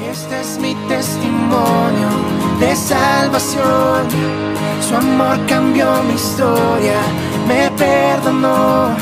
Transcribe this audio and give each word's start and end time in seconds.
Este 0.00 0.40
es 0.40 0.58
mi 0.58 0.74
testimonio 0.88 2.08
de 2.60 2.74
salvación. 2.74 4.08
Su 4.80 4.96
amor 4.96 5.38
cambió 5.46 5.86
mi 6.04 6.14
historia, 6.14 6.98
me 7.46 7.70
perdonó. 7.76 8.96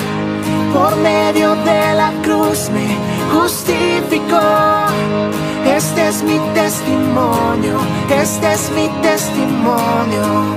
Por 0.73 0.97
medio 0.97 1.55
de 1.55 1.95
la 1.95 2.13
cruz 2.23 2.71
me 2.71 2.97
justificó. 3.33 4.41
Este 5.65 6.09
es 6.09 6.23
mi 6.25 6.39
testimonio, 6.55 7.79
este 8.11 8.53
es 8.53 8.71
mi 8.75 8.89
testimonio. 9.01 10.57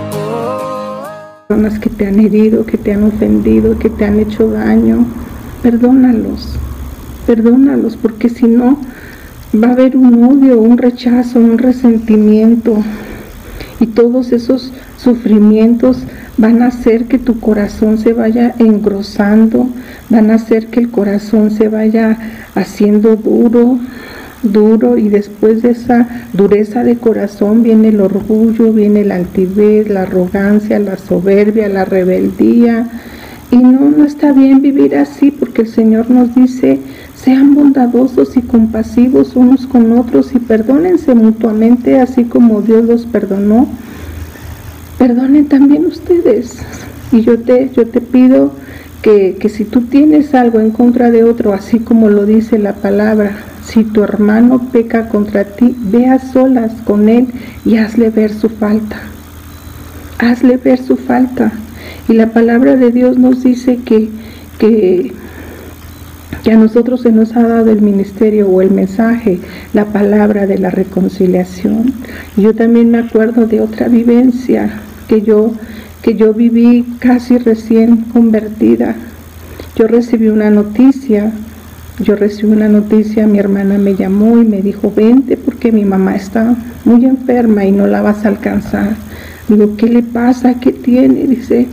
Personas 1.48 1.80
que 1.80 1.90
te 1.90 2.08
han 2.08 2.20
herido, 2.20 2.66
que 2.66 2.78
te 2.78 2.94
han 2.94 3.04
ofendido, 3.04 3.78
que 3.78 3.90
te 3.90 4.06
han 4.06 4.20
hecho 4.20 4.50
daño, 4.50 5.06
perdónalos, 5.62 6.56
perdónalos, 7.28 7.96
porque 7.96 8.30
si 8.30 8.48
no, 8.48 8.80
va 9.54 9.70
a 9.70 9.72
haber 9.72 9.96
un 9.96 10.24
odio, 10.24 10.60
un 10.60 10.78
rechazo, 10.78 11.40
un 11.40 11.58
resentimiento. 11.58 12.84
Y 13.80 13.88
todos 13.88 14.32
esos 14.32 14.72
sufrimientos 14.98 16.04
van 16.38 16.62
a 16.62 16.68
hacer 16.68 17.06
que 17.06 17.20
tu 17.20 17.40
corazón 17.40 17.98
se 17.98 18.14
vaya 18.14 18.56
engrosando, 18.58 19.70
van 20.10 20.32
a 20.32 20.36
hacer 20.36 20.68
que 20.68 20.80
el 20.80 20.90
corazón 20.90 21.52
se 21.52 21.68
vaya 21.68 22.18
haciendo 22.56 23.16
duro, 23.16 23.80
duro 24.42 24.98
y 24.98 25.10
después 25.10 25.62
de 25.62 25.72
esa 25.72 26.08
dureza 26.34 26.84
de 26.84 26.98
corazón 26.98 27.64
viene 27.64 27.90
el 27.90 28.02
orgullo, 28.02 28.74
viene 28.74 29.04
la 29.04 29.16
altivez, 29.16 29.90
la 29.90 30.04
arrogancia, 30.04 30.80
la 30.80 30.98
soberbia, 30.98 31.70
la 31.70 31.86
rebeldía. 31.86 32.90
Y 33.54 33.58
no, 33.58 33.92
no 33.92 34.04
está 34.04 34.32
bien 34.32 34.64
vivir 34.64 34.96
así 34.96 35.30
porque 35.30 35.62
el 35.62 35.68
Señor 35.68 36.10
nos 36.10 36.34
dice, 36.34 36.80
sean 37.14 37.54
bondadosos 37.54 38.36
y 38.36 38.42
compasivos 38.42 39.36
unos 39.36 39.68
con 39.68 39.92
otros 39.92 40.34
y 40.34 40.40
perdónense 40.40 41.14
mutuamente 41.14 42.00
así 42.00 42.24
como 42.24 42.64
Dios 42.64 42.84
los 42.86 43.06
perdonó. 43.06 43.68
Perdonen 44.98 45.46
también 45.50 45.86
ustedes. 45.86 46.58
Y 47.12 47.22
yo 47.22 47.42
te, 47.42 47.70
yo 47.76 47.88
te 47.88 48.02
pido 48.02 48.54
que, 49.04 49.38
que 49.40 49.50
si 49.50 49.66
tú 49.66 49.82
tienes 49.82 50.34
algo 50.34 50.60
en 50.60 50.72
contra 50.72 51.12
de 51.12 51.24
otro, 51.24 51.54
así 51.54 51.78
como 51.78 52.10
lo 52.10 52.26
dice 52.26 52.58
la 52.58 52.74
palabra, 52.74 53.38
si 53.64 53.84
tu 53.84 54.04
hermano 54.04 54.70
peca 54.72 55.10
contra 55.10 55.44
ti, 55.44 55.78
ve 55.80 56.08
a 56.08 56.18
solas 56.18 56.72
con 56.86 57.08
él 57.08 57.28
y 57.66 57.78
hazle 57.78 58.10
ver 58.10 58.34
su 58.34 58.50
falta. 58.50 58.98
Hazle 60.18 60.58
ver 60.58 60.82
su 60.82 60.98
falta. 60.98 61.52
Y 62.08 62.14
la 62.14 62.32
palabra 62.32 62.76
de 62.76 62.92
Dios 62.92 63.18
nos 63.18 63.44
dice 63.44 63.78
que, 63.78 64.10
que, 64.58 65.14
a 66.52 66.58
nosotros 66.58 67.02
se 67.02 67.12
nos 67.12 67.36
ha 67.36 67.44
dado 67.48 67.72
el 67.72 67.82
ministerio 67.82 68.50
o 68.50 68.62
el 68.62 68.72
mensaje, 68.72 69.40
la 69.74 69.86
palabra 69.86 70.46
de 70.46 70.58
la 70.58 70.70
reconciliación. 70.70 71.94
Yo 72.36 72.54
también 72.54 72.92
me 72.92 73.00
acuerdo 73.00 73.48
de 73.48 73.62
otra 73.62 73.88
vivencia 73.88 74.82
que 75.08 75.22
yo, 75.22 75.54
que 76.02 76.16
yo 76.16 76.34
viví 76.34 76.86
casi 77.00 77.38
recién 77.38 77.98
convertida. 78.12 78.96
Yo 79.76 79.88
recibí 79.88 80.28
una 80.28 80.50
noticia 80.50 81.32
yo 82.00 82.16
recibí 82.16 82.52
una 82.52 82.68
noticia, 82.68 83.28
mi 83.28 83.38
hermana 83.38 83.78
me 83.78 83.96
llamó 83.96 84.40
y 84.42 84.46
me 84.46 84.64
dijo, 84.64 84.92
vente 84.96 85.38
porque 85.38 85.72
mi 85.72 85.86
mamá 85.86 86.16
está 86.16 86.56
muy 86.86 87.06
enferma 87.06 87.66
y 87.66 87.72
no 87.72 87.86
la 87.86 88.02
vas 88.02 88.26
a 88.26 88.30
alcanzar. 88.30 88.96
Digo, 89.48 89.76
¿qué 89.78 89.88
le 89.88 90.04
pasa? 90.04 90.60
¿Qué 90.60 90.72
tiene? 90.72 91.28
Dice, 91.28 91.68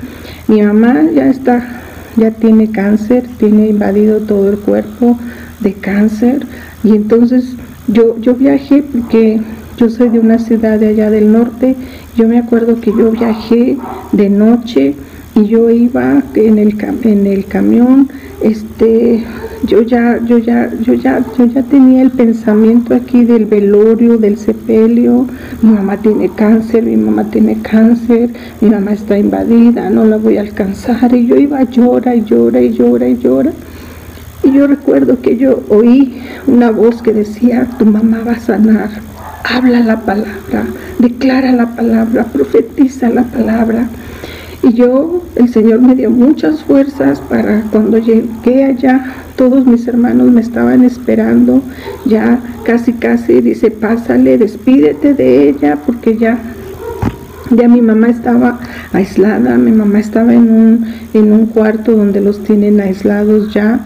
mi 0.49 0.63
mamá 0.63 1.03
ya 1.15 1.29
está, 1.29 1.83
ya 2.17 2.31
tiene 2.33 2.71
cáncer, 2.71 3.25
tiene 3.39 3.69
invadido 3.69 4.21
todo 4.21 4.51
el 4.51 4.59
cuerpo 4.59 5.19
de 5.61 5.75
cáncer. 5.75 6.47
Y 6.83 6.91
entonces 6.97 7.55
yo, 7.87 8.19
yo 8.21 8.35
viajé 8.35 8.83
porque 8.83 9.41
yo 9.77 9.89
soy 9.89 10.09
de 10.09 10.19
una 10.19 10.39
ciudad 10.39 10.79
de 10.79 10.89
allá 10.89 11.11
del 11.11 11.33
norte. 11.33 11.77
Yo 12.17 12.27
me 12.29 12.39
acuerdo 12.39 12.81
que 12.81 12.91
yo 12.91 13.11
viajé 13.13 13.79
de 14.13 14.29
noche 14.29 14.97
y 15.41 15.49
yo 15.49 15.71
iba 15.71 16.23
en 16.35 16.59
el, 16.59 16.77
en 17.03 17.27
el 17.27 17.47
camión, 17.47 18.11
este, 18.43 19.25
yo 19.65 19.81
ya, 19.83 20.21
yo 20.25 20.37
ya, 20.39 20.71
yo 20.83 20.93
ya, 20.93 21.25
yo 21.39 21.47
ya 21.47 21.63
tenía 21.63 22.03
el 22.03 22.11
pensamiento 22.11 22.95
aquí 22.95 23.25
del 23.25 23.47
velorio, 23.47 24.19
del 24.19 24.37
sepelio, 24.37 25.27
mi 25.63 25.73
mamá 25.73 25.97
tiene 25.97 26.29
cáncer, 26.29 26.85
mi 26.85 26.97
mamá 26.97 27.25
tiene 27.31 27.57
cáncer, 27.63 28.31
mi 28.61 28.69
mamá 28.69 28.93
está 28.93 29.19
invadida, 29.19 29.89
no 29.89 30.05
la 30.05 30.19
voy 30.19 30.37
a 30.37 30.43
alcanzar, 30.43 31.15
y 31.15 31.27
yo 31.27 31.37
iba 31.37 31.63
llora 31.65 32.15
y 32.15 32.23
llora 32.25 32.61
y 32.61 32.73
llora 32.73 33.09
y 33.09 33.17
llora. 33.17 33.53
Y 34.43 34.53
yo 34.53 34.67
recuerdo 34.67 35.21
que 35.21 35.37
yo 35.37 35.63
oí 35.69 36.21
una 36.47 36.71
voz 36.71 37.03
que 37.03 37.13
decía, 37.13 37.67
tu 37.79 37.87
mamá 37.87 38.21
va 38.27 38.33
a 38.33 38.41
sanar, 38.41 38.91
habla 39.45 39.81
la 39.81 40.01
palabra, 40.01 40.67
declara 40.99 41.53
la 41.53 41.75
palabra, 41.75 42.25
profetiza 42.25 43.09
la 43.09 43.23
palabra. 43.25 43.89
Y 44.63 44.75
yo, 44.75 45.23
el 45.37 45.49
Señor 45.49 45.81
me 45.81 45.95
dio 45.95 46.11
muchas 46.11 46.63
fuerzas 46.63 47.21
para 47.21 47.63
cuando 47.73 47.97
llegué 47.97 48.65
allá, 48.65 49.15
todos 49.37 49.65
mis 49.65 49.89
hermanos 49.89 50.31
me 50.31 50.43
estaban 50.43 50.85
esperando, 50.85 51.63
ya 52.05 52.41
casi 52.65 52.93
casi 52.93 53.41
dice, 53.41 53.71
pásale, 53.71 54.37
despídete 54.37 55.15
de 55.15 55.49
ella, 55.49 55.79
porque 55.87 56.19
ya, 56.19 56.39
ya 57.51 57.69
mi 57.69 57.81
mamá 57.81 58.09
estaba 58.09 58.61
aislada, 58.93 59.57
mi 59.57 59.73
mamá 59.73 59.99
estaba 59.99 60.35
en 60.35 60.51
un, 60.51 60.87
en 61.15 61.33
un 61.33 61.47
cuarto 61.47 61.93
donde 61.93 62.21
los 62.21 62.43
tienen 62.43 62.81
aislados 62.81 63.55
ya, 63.55 63.81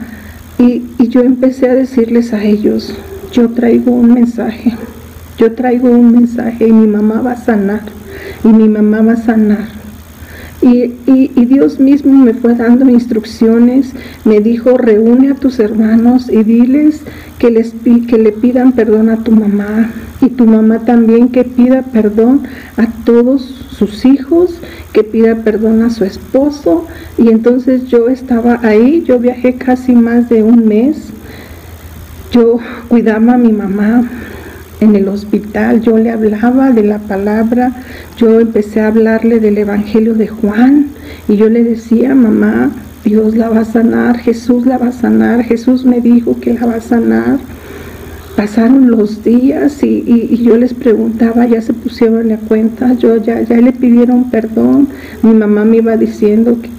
y, 0.58 0.82
y 0.98 1.06
yo 1.06 1.20
empecé 1.20 1.70
a 1.70 1.74
decirles 1.74 2.32
a 2.32 2.42
ellos, 2.42 2.96
yo 3.30 3.48
traigo 3.50 3.92
un 3.92 4.12
mensaje, 4.12 4.74
yo 5.38 5.52
traigo 5.52 5.88
un 5.88 6.10
mensaje 6.10 6.66
y 6.66 6.72
mi 6.72 6.88
mamá 6.88 7.22
va 7.22 7.32
a 7.32 7.36
sanar, 7.36 7.82
y 8.42 8.48
mi 8.48 8.68
mamá 8.68 9.02
va 9.02 9.12
a 9.12 9.16
sanar 9.16 9.83
y, 10.64 11.44
Dios 11.44 11.78
mismo 11.78 12.24
me 12.24 12.32
fue 12.32 12.54
dando 12.54 12.88
instrucciones, 12.88 13.92
me 14.24 14.40
dijo, 14.40 14.76
reúne 14.78 15.30
a 15.30 15.34
tus 15.34 15.58
hermanos 15.60 16.30
y 16.30 16.42
diles 16.42 17.02
que, 17.38 17.50
les, 17.50 17.74
que 18.08 18.18
le 18.18 18.32
pidan 18.32 18.72
perdón 18.72 19.10
a 19.10 19.22
tu 19.22 19.32
mamá 19.32 19.90
y 20.22 20.30
tu 20.30 20.46
mamá 20.46 20.80
también 20.80 21.28
que 21.28 21.44
pida 21.44 21.82
perdón 21.82 22.42
a 22.76 22.86
todos 23.04 23.42
sus 23.42 24.04
hijos, 24.06 24.58
que 24.92 25.04
pida 25.04 25.36
perdón 25.36 25.82
a 25.82 25.90
su 25.90 26.04
esposo. 26.04 26.86
Y 27.18 27.28
entonces 27.28 27.86
yo 27.86 28.08
estaba 28.08 28.60
ahí, 28.62 29.04
yo 29.06 29.18
viajé 29.18 29.54
casi 29.54 29.92
más 29.92 30.28
de 30.30 30.42
un 30.42 30.66
mes, 30.66 30.96
yo 32.32 32.58
cuidaba 32.88 33.34
a 33.34 33.38
mi 33.38 33.52
mamá, 33.52 34.08
en 34.84 34.96
el 34.96 35.08
hospital, 35.08 35.80
yo 35.80 35.98
le 35.98 36.10
hablaba 36.10 36.70
de 36.70 36.84
la 36.84 36.98
palabra, 36.98 37.72
yo 38.16 38.40
empecé 38.40 38.80
a 38.80 38.88
hablarle 38.88 39.40
del 39.40 39.58
Evangelio 39.58 40.14
de 40.14 40.28
Juan 40.28 40.86
y 41.28 41.36
yo 41.36 41.48
le 41.48 41.64
decía, 41.64 42.14
mamá, 42.14 42.70
Dios 43.04 43.36
la 43.36 43.50
va 43.50 43.60
a 43.60 43.64
sanar, 43.64 44.18
Jesús 44.18 44.64
la 44.66 44.78
va 44.78 44.88
a 44.88 44.92
sanar, 44.92 45.42
Jesús 45.44 45.84
me 45.84 46.00
dijo 46.00 46.40
que 46.40 46.54
la 46.54 46.66
va 46.66 46.76
a 46.76 46.80
sanar. 46.80 47.38
Pasaron 48.34 48.90
los 48.90 49.22
días 49.22 49.80
y, 49.84 50.42
yo 50.42 50.56
les 50.56 50.74
preguntaba, 50.74 51.46
ya 51.46 51.60
se 51.60 51.72
pusieron 51.72 52.32
a 52.32 52.38
cuenta, 52.38 52.94
yo 52.94 53.16
ya, 53.16 53.42
ya 53.42 53.58
le 53.58 53.70
pidieron 53.70 54.28
perdón, 54.28 54.88
mi 55.22 55.32
mamá 55.34 55.64
me 55.64 55.76
iba 55.76 55.96
diciendo 55.96 56.58
que 56.60 56.70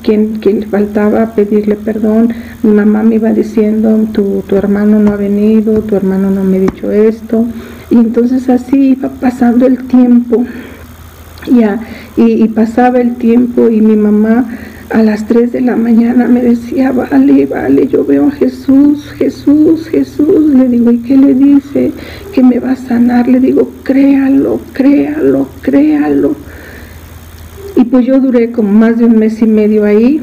quien, 0.42 0.60
le 0.60 0.66
faltaba 0.66 1.34
pedirle 1.34 1.76
perdón, 1.76 2.34
mi 2.62 2.72
mamá 2.72 3.04
me 3.04 3.16
iba 3.16 3.32
diciendo, 3.32 4.06
tu, 4.12 4.44
tu 4.46 4.58
hermano 4.58 5.00
no 5.00 5.14
ha 5.14 5.16
venido, 5.16 5.80
tu 5.82 5.96
hermano 5.96 6.30
no 6.30 6.44
me 6.44 6.58
ha 6.58 6.62
dicho 6.62 6.92
esto, 6.92 7.46
y 7.90 7.96
entonces 7.96 8.50
así 8.50 8.92
iba 8.92 9.10
pasando 9.10 9.66
el 9.66 9.84
tiempo, 9.86 10.44
ya, 11.52 11.80
y, 12.18 12.48
pasaba 12.48 13.00
el 13.00 13.16
tiempo 13.16 13.70
y 13.70 13.82
mi 13.82 13.96
mamá 13.96 14.46
a 14.90 15.02
las 15.04 15.28
3 15.28 15.52
de 15.52 15.62
la 15.62 15.76
mañana 15.76 16.28
me 16.28 16.42
decía, 16.42 16.92
vale, 16.92 17.46
vale, 17.46 17.88
yo 17.88 18.06
veo 18.06 18.28
a 18.28 18.32
Jesús, 18.32 19.12
Jesús, 19.18 19.88
Jesús. 19.88 20.54
Le 20.54 20.68
digo, 20.70 20.92
¿y 20.92 21.00
qué 21.00 21.18
le 21.18 21.34
dice? 21.34 21.92
Que 22.34 22.44
me 22.44 22.60
va 22.60 22.72
a 22.72 22.76
sanar. 22.76 23.28
Le 23.28 23.40
digo, 23.40 23.72
créalo, 23.84 24.60
créalo, 24.74 25.50
créalo. 25.62 26.36
Y 27.76 27.84
pues 27.86 28.06
yo 28.06 28.20
duré 28.20 28.52
como 28.52 28.72
más 28.72 28.98
de 28.98 29.06
un 29.06 29.18
mes 29.18 29.42
y 29.42 29.48
medio 29.48 29.86
ahí. 29.86 30.22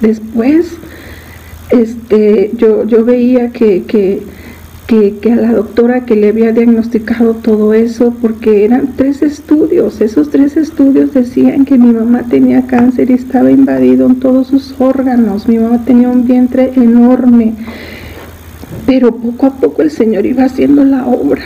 Después, 0.00 0.76
este, 1.70 2.50
yo, 2.56 2.84
yo 2.84 3.04
veía 3.04 3.50
que, 3.50 3.84
que 3.84 4.22
que, 4.86 5.32
a 5.32 5.36
la 5.36 5.52
doctora 5.52 6.04
que 6.04 6.14
le 6.14 6.28
había 6.28 6.52
diagnosticado 6.52 7.34
todo 7.34 7.72
eso, 7.72 8.14
porque 8.20 8.64
eran 8.64 8.94
tres 8.96 9.22
estudios, 9.22 10.00
esos 10.00 10.30
tres 10.30 10.56
estudios 10.56 11.14
decían 11.14 11.64
que 11.64 11.78
mi 11.78 11.92
mamá 11.92 12.24
tenía 12.28 12.66
cáncer 12.66 13.10
y 13.10 13.14
estaba 13.14 13.50
invadido 13.50 14.06
en 14.06 14.20
todos 14.20 14.48
sus 14.48 14.74
órganos, 14.78 15.48
mi 15.48 15.58
mamá 15.58 15.84
tenía 15.84 16.08
un 16.08 16.26
vientre 16.26 16.72
enorme, 16.76 17.54
pero 18.86 19.16
poco 19.16 19.46
a 19.46 19.56
poco 19.56 19.82
el 19.82 19.90
Señor 19.90 20.26
iba 20.26 20.44
haciendo 20.44 20.84
la 20.84 21.06
obra, 21.06 21.42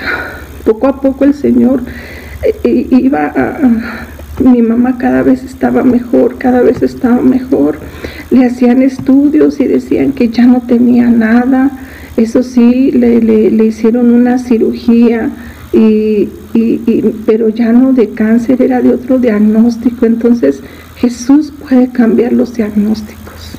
poco 0.64 0.88
a 0.88 1.00
poco 1.00 1.24
el 1.24 1.34
Señor 1.34 1.82
eh, 2.42 2.54
eh, 2.64 2.86
iba 2.90 3.26
a... 3.26 3.58
Mi 4.40 4.62
mamá 4.62 4.98
cada 4.98 5.24
vez 5.24 5.42
estaba 5.42 5.82
mejor, 5.82 6.38
cada 6.38 6.62
vez 6.62 6.80
estaba 6.80 7.20
mejor. 7.20 7.80
Le 8.30 8.46
hacían 8.46 8.82
estudios 8.82 9.58
y 9.58 9.66
decían 9.66 10.12
que 10.12 10.28
ya 10.28 10.46
no 10.46 10.60
tenía 10.60 11.08
nada, 11.08 11.72
Eso 12.18 12.42
sí, 12.42 12.90
le, 12.90 13.20
le, 13.20 13.64
hicieron 13.64 14.10
una 14.12 14.38
cirugía, 14.38 15.30
y, 15.72 16.28
pero 17.26 17.48
ya 17.48 17.72
no 17.72 17.92
de 17.92 18.10
cáncer, 18.10 18.60
era 18.60 18.82
de 18.82 18.90
otro 18.90 19.20
diagnóstico. 19.20 20.04
Entonces 20.04 20.60
Jesús 20.96 21.52
puede 21.60 21.90
cambiar 21.90 22.32
los 22.32 22.54
diagnósticos. 22.54 23.52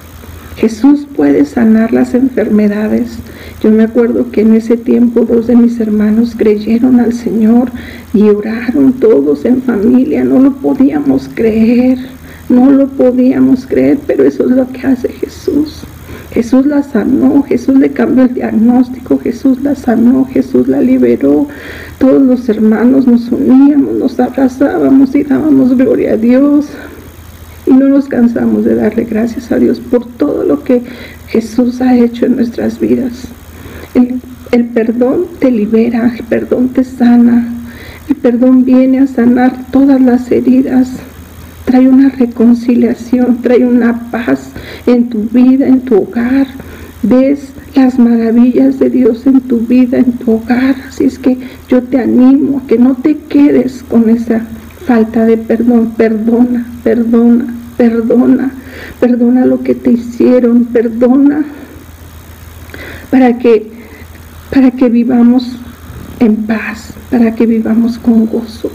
Jesús 0.57 1.07
puede 1.15 1.45
sanar 1.45 1.93
las 1.93 2.13
enfermedades. 2.13 3.19
Yo 3.63 3.71
me 3.71 3.83
acuerdo 3.83 4.29
que 4.29 4.41
en 4.41 4.53
ese 4.53 4.75
tiempo 4.75 5.21
dos 5.21 5.47
de 5.47 5.55
mis 5.55 5.79
hermanos 5.79 6.33
creyeron 6.37 6.99
al 6.99 7.13
Señor 7.13 7.71
y 8.13 8.23
oraron 8.23 8.91
todos 8.91 9.45
en 9.45 9.61
familia. 9.61 10.25
No 10.25 10.39
lo 10.39 10.51
podíamos 10.57 11.29
creer, 11.33 11.97
no 12.49 12.69
lo 12.69 12.89
podíamos 12.89 13.65
creer, 13.65 13.99
pero 14.05 14.25
eso 14.25 14.43
es 14.43 14.51
lo 14.51 14.69
que 14.69 14.85
hace 14.85 15.07
Jesús. 15.07 15.78
Jesús 16.39 16.65
la 16.67 16.83
sanó, 16.83 17.43
Jesús 17.43 17.77
le 17.77 17.91
cambió 17.91 18.23
el 18.23 18.33
diagnóstico, 18.33 19.19
Jesús 19.19 19.61
la 19.61 19.75
sanó, 19.75 20.23
Jesús 20.23 20.69
la 20.69 20.79
liberó. 20.79 21.49
Todos 21.97 22.21
los 22.21 22.47
hermanos 22.47 23.05
nos 23.05 23.29
uníamos, 23.29 23.95
nos 23.95 24.17
abrazábamos 24.21 25.13
y 25.15 25.23
dábamos 25.23 25.75
gloria 25.75 26.13
a 26.13 26.15
Dios. 26.15 26.67
Y 27.65 27.73
no 27.73 27.89
nos 27.89 28.07
cansamos 28.07 28.63
de 28.63 28.75
darle 28.75 29.03
gracias 29.03 29.51
a 29.51 29.57
Dios 29.57 29.81
por 29.81 30.05
todo 30.13 30.45
lo 30.45 30.63
que 30.63 30.81
Jesús 31.27 31.81
ha 31.81 31.97
hecho 31.97 32.25
en 32.25 32.37
nuestras 32.37 32.79
vidas. 32.79 33.27
El, 33.93 34.65
perdón 34.67 35.25
te 35.39 35.51
libera, 35.51 36.15
el 36.17 36.23
perdón 36.23 36.69
te 36.69 36.85
sana, 36.85 37.53
el 38.07 38.15
perdón 38.15 38.63
viene 38.63 38.99
a 38.99 39.07
sanar 39.07 39.65
todas 39.73 39.99
las 39.99 40.31
heridas, 40.31 40.89
trae 41.69 41.87
una 41.87 42.09
reconciliación, 42.09 43.43
trae 43.43 43.63
una 43.63 44.09
paz 44.09 44.49
en 44.87 45.07
tu 45.07 45.29
vida, 45.31 45.67
en 45.67 45.81
tu 45.81 45.97
hogar. 45.97 46.47
Ves 47.03 47.51
las 47.75 47.99
maravillas 47.99 48.79
de 48.79 48.89
Dios 48.89 49.27
en 49.27 49.41
tu 49.41 49.59
vida, 49.59 49.99
en 49.99 50.13
tu 50.13 50.31
hogar. 50.31 50.75
Así 50.87 51.03
es 51.03 51.19
que 51.19 51.37
yo 51.67 51.83
te 51.83 51.99
animo 51.99 52.57
a 52.57 52.67
que 52.67 52.79
no 52.79 52.95
te 52.95 53.17
quedes 53.17 53.83
con 53.87 54.09
esa 54.09 54.47
falta 54.87 55.25
de 55.25 55.37
perdón. 55.37 55.93
Perdona, 55.95 56.65
perdona, 56.83 57.53
perdona, 57.77 58.51
perdona 58.99 59.45
lo 59.45 59.61
que 59.61 59.75
te 59.75 59.91
hicieron, 59.91 60.65
perdona 60.65 61.45
para 63.11 63.37
que 63.37 63.71
para 64.49 64.71
que 64.71 64.89
vivamos 64.89 65.55
en 66.19 66.35
paz, 66.47 66.93
para 67.11 67.35
que 67.35 67.45
vivamos 67.45 67.99
con 67.99 68.25
gozo. 68.25 68.71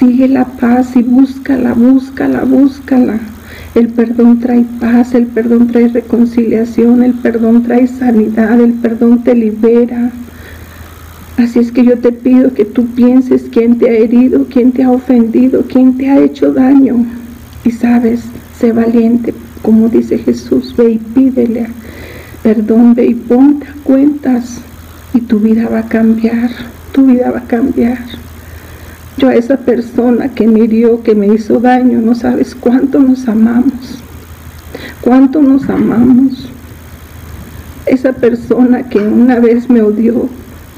Sigue 0.00 0.26
la 0.26 0.46
paz 0.46 0.96
y 0.96 1.02
búscala, 1.02 1.74
búscala, 1.74 2.42
búscala. 2.44 3.20
El 3.76 3.90
perdón 3.90 4.40
trae 4.40 4.64
paz, 4.80 5.14
el 5.14 5.26
perdón 5.26 5.68
trae 5.68 5.86
reconciliación, 5.86 7.04
el 7.04 7.12
perdón 7.12 7.62
trae 7.62 7.86
sanidad, 7.86 8.60
el 8.60 8.72
perdón 8.72 9.22
te 9.22 9.36
libera. 9.36 10.10
Así 11.36 11.60
es 11.60 11.70
que 11.70 11.84
yo 11.84 11.98
te 11.98 12.10
pido 12.10 12.52
que 12.52 12.64
tú 12.64 12.86
pienses 12.86 13.44
quién 13.52 13.78
te 13.78 13.90
ha 13.90 13.92
herido, 13.92 14.46
quién 14.50 14.72
te 14.72 14.82
ha 14.82 14.90
ofendido, 14.90 15.64
quién 15.68 15.96
te 15.96 16.10
ha 16.10 16.18
hecho 16.18 16.52
daño. 16.52 17.04
Y 17.64 17.70
sabes, 17.70 18.22
sé 18.58 18.72
valiente, 18.72 19.34
como 19.62 19.88
dice 19.88 20.18
Jesús, 20.18 20.74
ve 20.76 20.92
y 20.92 20.98
pídele 20.98 21.68
perdón, 22.42 22.94
ve 22.94 23.06
y 23.06 23.14
ponte 23.14 23.66
a 23.66 23.74
cuentas 23.84 24.60
y 25.12 25.20
tu 25.20 25.38
vida 25.38 25.68
va 25.68 25.80
a 25.80 25.88
cambiar, 25.88 26.50
tu 26.92 27.06
vida 27.06 27.30
va 27.30 27.40
a 27.40 27.46
cambiar. 27.46 27.98
Yo 29.20 29.28
a 29.28 29.34
esa 29.34 29.58
persona 29.58 30.30
que 30.30 30.46
me 30.46 30.60
hirió, 30.60 31.02
que 31.02 31.14
me 31.14 31.26
hizo 31.26 31.60
daño, 31.60 32.00
no 32.00 32.14
sabes 32.14 32.54
cuánto 32.54 33.00
nos 33.00 33.28
amamos, 33.28 33.98
cuánto 35.02 35.42
nos 35.42 35.68
amamos. 35.68 36.48
Esa 37.84 38.14
persona 38.14 38.88
que 38.88 38.98
una 38.98 39.38
vez 39.38 39.68
me 39.68 39.82
odió, 39.82 40.26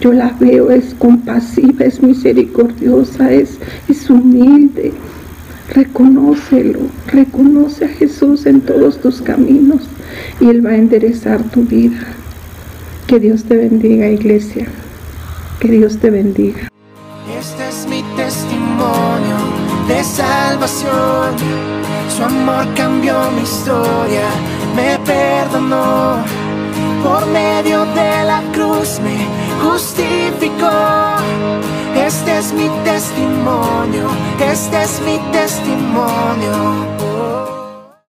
yo 0.00 0.12
la 0.12 0.34
veo, 0.40 0.72
es 0.72 0.92
compasiva, 0.98 1.84
es 1.84 2.02
misericordiosa, 2.02 3.32
es, 3.32 3.58
es 3.88 4.10
humilde, 4.10 4.92
Reconócelo, 5.72 6.80
reconoce 7.06 7.84
a 7.84 7.88
Jesús 7.88 8.46
en 8.46 8.60
todos 8.62 9.00
tus 9.00 9.22
caminos 9.22 9.82
y 10.40 10.48
Él 10.48 10.66
va 10.66 10.70
a 10.70 10.76
enderezar 10.76 11.42
tu 11.44 11.62
vida. 11.62 11.98
Que 13.06 13.20
Dios 13.20 13.44
te 13.44 13.56
bendiga, 13.56 14.08
iglesia. 14.08 14.66
Que 15.60 15.68
Dios 15.68 15.98
te 15.98 16.10
bendiga. 16.10 16.71
De 19.92 20.04
salvación. 20.04 21.36
Su 22.08 22.24
amor 22.24 22.66
cambió 22.74 23.14
mi 23.32 23.42
historia, 23.42 24.26
me 24.76 24.98
perdonó. 25.00 26.24
Por 27.02 27.26
medio 27.26 27.84
de 27.98 28.24
la 28.24 28.40
cruz 28.54 29.00
me 29.00 29.18
justificó. 29.62 30.76
Este 32.06 32.38
es 32.38 32.52
mi 32.52 32.68
testimonio, 32.84 34.06
este 34.52 34.82
es 34.82 35.00
mi 35.06 35.18
testimonio. 35.32 36.92